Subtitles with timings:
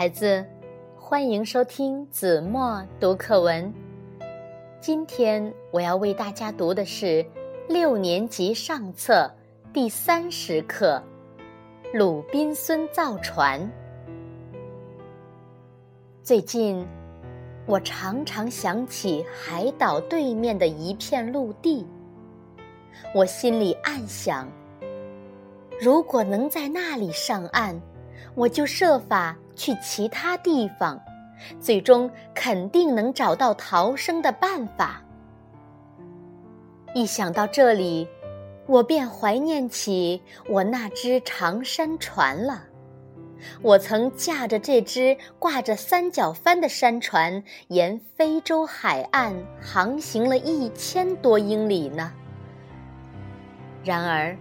[0.00, 0.42] 孩子，
[0.96, 3.70] 欢迎收听子墨读课文。
[4.80, 7.22] 今天我要为大家读的是
[7.68, 9.30] 六年级上册
[9.74, 11.02] 第三十课
[11.98, 13.60] 《鲁滨孙造船》。
[16.22, 16.82] 最近，
[17.66, 21.86] 我常常想起海岛对面的一片陆地，
[23.14, 24.50] 我心里暗想：
[25.78, 27.78] 如果能在那里上岸，
[28.34, 29.36] 我就设法。
[29.60, 30.98] 去其他地方，
[31.60, 35.02] 最终肯定能找到逃生的办法。
[36.94, 38.08] 一想到这里，
[38.66, 42.64] 我便怀念起我那只长山船了。
[43.60, 52.10] 我曾驾着这只挂着三角帆的山船，沿非洲海岸航行了一千多英里呢。
[53.84, 54.34] 然而，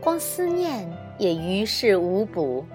[0.00, 2.66] 光思念也于事无补，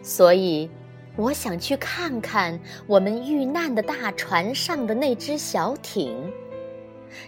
[0.00, 0.70] 所以。
[1.16, 6.32] 我想去看看我们遇难的大船上的那只小艇。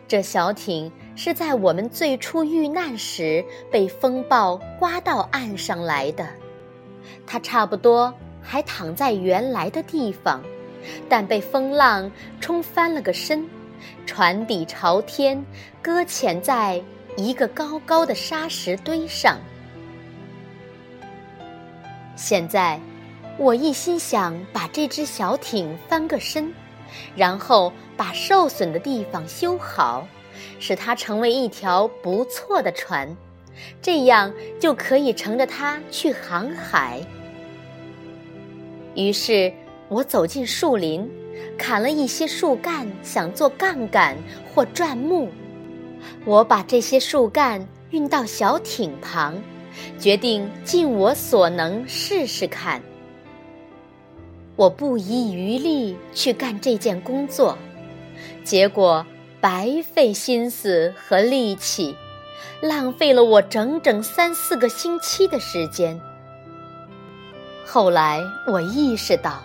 [0.09, 6.27] 这小艇是在我们最初遇难时被风暴刮到岸上来的。
[7.25, 8.13] 它差不多
[8.43, 10.43] 还躺在原来的地方，
[11.09, 13.49] 但被风浪冲翻了个身，
[14.05, 15.45] 船底朝天，
[15.81, 16.83] 搁浅在
[17.17, 19.39] 一个高高的沙石堆上。
[22.17, 22.81] 现在。
[23.39, 26.53] 我一心想把这只小艇翻个身，
[27.15, 30.07] 然后把受损的地方修好，
[30.59, 33.15] 使它成为一条不错的船，
[33.83, 37.01] 这样就可以乘着它去航海。
[38.95, 39.53] 于是
[39.89, 41.07] 我走进树林，
[41.59, 44.17] 砍了一些树干，想做杠杆
[44.55, 45.31] 或转木。
[46.25, 49.35] 我把这些树干运到小艇旁，
[49.99, 52.81] 决定尽我所能试试看。
[54.57, 57.57] 我不遗余力去干这件工作，
[58.43, 59.07] 结果
[59.39, 61.95] 白费心思和力气，
[62.63, 66.01] 浪费了我整整三四个星期的时间。
[67.67, 69.43] 后来我意识到，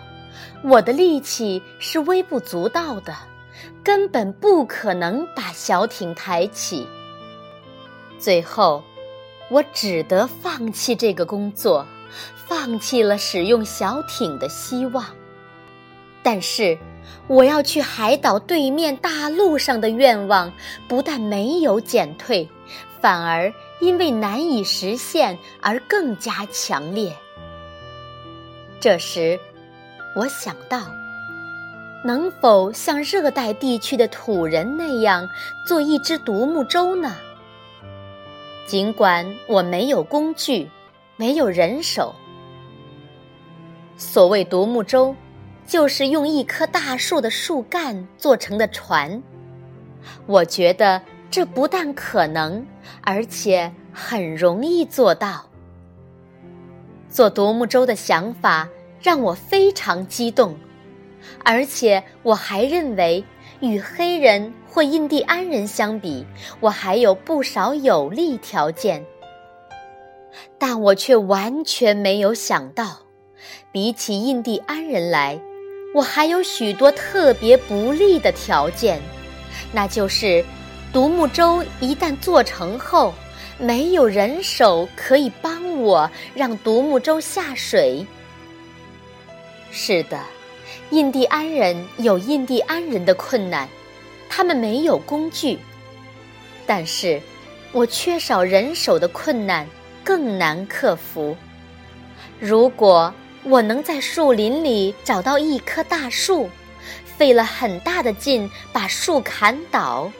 [0.64, 3.14] 我的力气是微不足道的，
[3.84, 6.86] 根本不可能把小艇抬起。
[8.18, 8.82] 最后，
[9.50, 11.86] 我只得放弃这个工作。
[12.34, 15.04] 放弃了使用小艇的希望，
[16.22, 16.78] 但是
[17.26, 20.52] 我要去海岛对面大陆上的愿望
[20.88, 22.48] 不但没有减退，
[23.00, 27.12] 反而因为难以实现而更加强烈。
[28.80, 29.38] 这时，
[30.16, 30.82] 我想到，
[32.04, 35.28] 能否像热带地区的土人那样
[35.66, 37.16] 做一只独木舟呢？
[38.66, 40.68] 尽管我没有工具，
[41.22, 42.12] 没有人手。
[43.96, 45.14] 所谓独木舟，
[45.64, 49.22] 就是用一棵大树的树干做成的船。
[50.26, 51.00] 我觉得
[51.30, 52.66] 这不但可能，
[53.02, 55.48] 而且很容易做到。
[57.08, 58.68] 做独木舟的想法
[59.00, 60.56] 让我非常激动，
[61.44, 63.24] 而且我还认为，
[63.60, 66.26] 与黑人或印第安人相比，
[66.58, 69.06] 我还有不少有利条件。
[70.58, 72.98] 但我却完全没有想到。
[73.70, 75.40] 比起印第安人来，
[75.94, 79.00] 我还有许多特别不利的条件，
[79.72, 80.44] 那就是
[80.92, 83.14] 独木舟一旦做成后，
[83.58, 88.06] 没有人手可以帮我让独木舟下水。
[89.70, 90.20] 是的，
[90.90, 93.66] 印第安人有印第安人的困难，
[94.28, 95.58] 他们没有工具，
[96.66, 97.20] 但是
[97.72, 99.66] 我缺少人手的困难
[100.04, 101.36] 更难克服。
[102.38, 103.12] 如果
[103.44, 106.48] 我能在树林里找到一棵大树，
[107.04, 110.10] 费了很大的劲把树砍倒，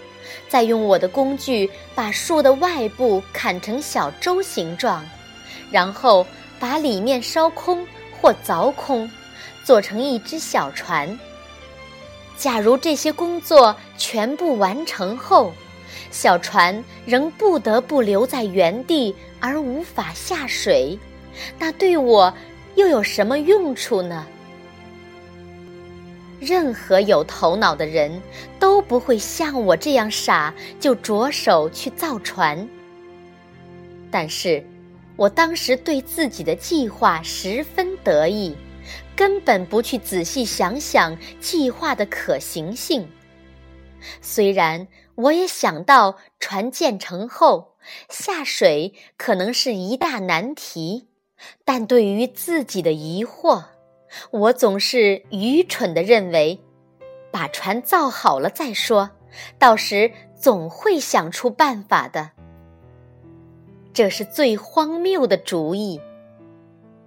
[0.49, 5.05] 再用我的工具把树的外部砍成小舟形状，
[5.71, 6.27] 然后
[6.61, 7.87] 把里面烧空
[8.21, 9.11] 或凿空，
[9.65, 11.19] 做成一只小船。
[12.37, 15.53] 假如这些工作全部完成后，
[16.13, 20.97] 小船仍不得不留在原地而无法下水，
[21.59, 22.33] 那对我。
[22.75, 24.27] 又有什么用处呢？
[26.41, 28.23] 任何有头脑的人
[28.59, 32.67] 都不会像我这样傻，就着手去造船。
[34.11, 34.65] 但是，
[35.17, 38.57] 我当时对自己的计划十分得意，
[39.15, 43.07] 根本不去仔细想想计划的可行性。
[44.21, 47.77] 虽然我也想到船建成后
[48.09, 51.09] 下水可能是一大难题。
[51.65, 53.65] 但对于自己的疑惑，
[54.31, 56.61] 我总是愚蠢的认为，
[57.33, 59.11] 把船造好了再说，
[59.59, 62.31] 到时总会想出办法的。
[63.93, 66.01] 这是最荒谬的主意。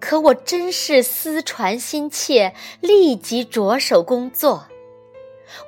[0.01, 4.67] 可我真是思船心切，立即着手工作。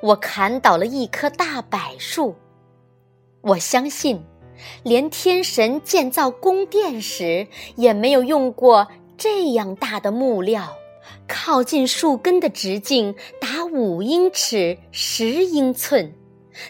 [0.00, 2.34] 我砍倒了一棵大柏树。
[3.40, 4.24] 我相信，
[4.82, 7.46] 连天神建造宫殿时
[7.76, 10.76] 也没有用过这样大的木料。
[11.26, 16.14] 靠近树根的直径达五英尺十英寸，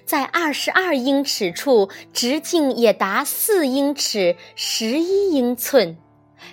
[0.04, 5.96] 在二十二英尺处直径也达四英尺十一英寸，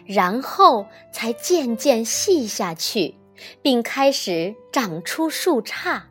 [0.05, 3.15] 然后才渐渐细下去，
[3.61, 6.01] 并开始长出树杈。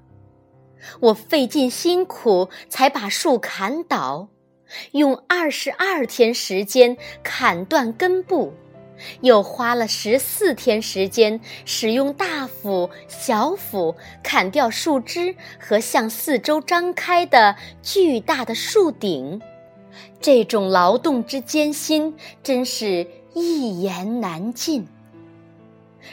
[1.00, 4.28] 我费尽辛苦才把树砍倒，
[4.92, 8.52] 用二十二天时间砍断根部。
[9.22, 19.42] 又花了十四天时间，使用大斧、小斧砍掉树枝和向四周张开的巨大的树顶。
[20.20, 24.86] 这种劳动之艰辛，真是一言难尽。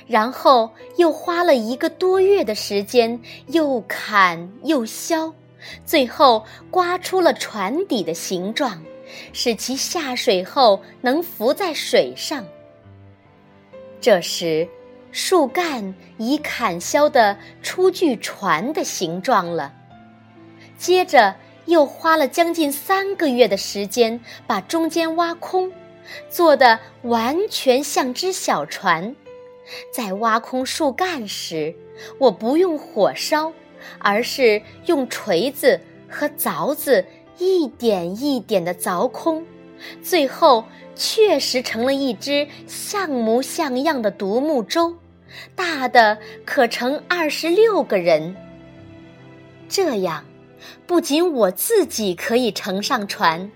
[0.08, 5.34] 然后又花了一个多月的时间，又砍又削，
[5.86, 8.84] 最后刮出了船底的形状，
[9.34, 12.46] 使其下水后能浮在水上。
[14.00, 14.68] 这时，
[15.12, 19.74] 树干已砍削的出具船的形状了。
[20.78, 25.72] 接着，又花了将近三个月的时间，把中间挖空，
[26.28, 29.16] 做的完全像只小船。
[29.92, 31.76] 在挖空树干时，
[32.18, 33.52] 我不用火烧，
[34.00, 35.80] 而是用锤子
[36.10, 37.06] 和凿子
[37.38, 39.46] 一点一点的凿空，
[40.02, 40.64] 最后。
[40.94, 44.94] 确实成了一只像模像样的独木舟，
[45.56, 48.36] 大的可乘二十六个人。
[49.68, 50.24] 这样，
[50.86, 53.50] 不仅我自己可以乘上船，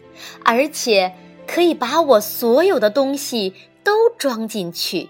[0.43, 1.13] 而且
[1.45, 3.53] 可以把我所有的东西
[3.83, 5.09] 都装进去。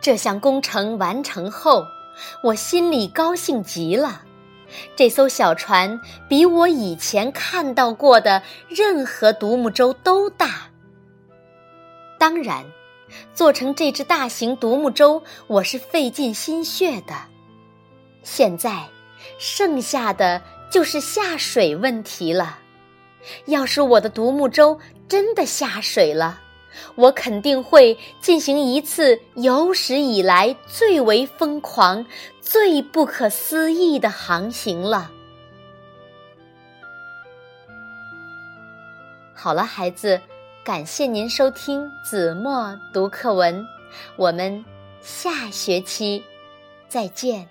[0.00, 1.86] 这项工程完成后，
[2.42, 4.22] 我心里高兴极了。
[4.94, 10.68] 这艘小船比我以前看到过的任何独木舟都大。
[12.18, 12.64] 当然，
[13.34, 17.14] 做成这只大型独木舟，我是费尽心血的。
[18.22, 18.88] 现在，
[19.38, 22.58] 剩下的就是下水问题了。
[23.46, 26.40] 要是我的独木舟真的下水了，
[26.94, 32.04] 我肯定会进行一次有史以来最为疯狂、
[32.40, 35.10] 最不可思议的航行了。
[39.34, 40.20] 好了，孩子，
[40.62, 43.66] 感谢您收听子墨读课文，
[44.16, 44.64] 我们
[45.00, 46.22] 下学期
[46.88, 47.48] 再见。